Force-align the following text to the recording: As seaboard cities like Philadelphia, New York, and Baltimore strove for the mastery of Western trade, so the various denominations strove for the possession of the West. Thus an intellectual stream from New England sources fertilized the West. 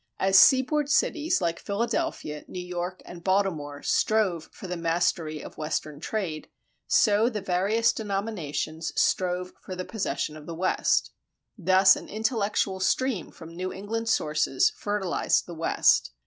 As 0.17 0.39
seaboard 0.39 0.89
cities 0.89 1.41
like 1.41 1.59
Philadelphia, 1.59 2.43
New 2.47 2.59
York, 2.65 3.03
and 3.05 3.23
Baltimore 3.23 3.83
strove 3.83 4.49
for 4.51 4.65
the 4.65 4.75
mastery 4.75 5.43
of 5.43 5.59
Western 5.59 5.99
trade, 5.99 6.49
so 6.87 7.29
the 7.29 7.39
various 7.39 7.93
denominations 7.93 8.91
strove 8.99 9.53
for 9.61 9.75
the 9.75 9.85
possession 9.85 10.35
of 10.35 10.47
the 10.47 10.55
West. 10.55 11.11
Thus 11.55 11.95
an 11.95 12.07
intellectual 12.09 12.79
stream 12.79 13.29
from 13.29 13.55
New 13.55 13.71
England 13.71 14.09
sources 14.09 14.71
fertilized 14.75 15.45
the 15.45 15.53
West. 15.53 16.11